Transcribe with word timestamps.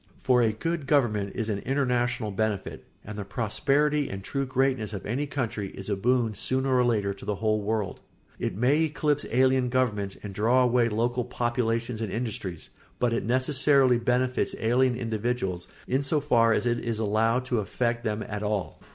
For 0.23 0.41
a 0.41 0.51
good 0.51 0.87
government 0.87 1.33
is 1.35 1.47
an 1.47 1.59
international 1.59 2.31
benefit, 2.31 2.85
and 3.05 3.15
the 3.19 3.23
prosperity 3.23 4.09
and 4.09 4.23
true 4.23 4.47
greatness 4.47 4.93
of 4.93 5.05
any 5.05 5.27
country 5.27 5.69
is 5.75 5.91
a 5.91 5.95
boon 5.95 6.33
sooner 6.33 6.75
or 6.75 6.83
later 6.83 7.13
to 7.13 7.23
the 7.23 7.35
whole 7.35 7.61
world; 7.61 8.01
it 8.39 8.55
may 8.57 8.81
eclipse 8.85 9.27
alien 9.29 9.69
governments 9.69 10.17
and 10.23 10.33
draw 10.33 10.63
away 10.63 10.89
local 10.89 11.23
populations 11.23 12.01
or 12.01 12.09
industries, 12.09 12.71
but 12.97 13.13
it 13.13 13.23
necessarily 13.25 13.99
benefits 13.99 14.55
alien 14.59 14.95
individuals 14.95 15.67
in 15.87 16.01
so 16.01 16.19
far 16.19 16.51
as 16.51 16.65
it 16.65 16.79
is 16.79 16.97
allowed 16.97 17.45
to 17.45 17.59
affect 17.59 18.03
them 18.03 18.23
at 18.27 18.41
all. 18.41 18.81